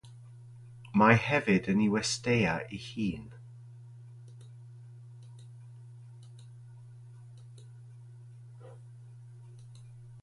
[1.01, 3.27] Mae hefyd yn ei westeia ei hun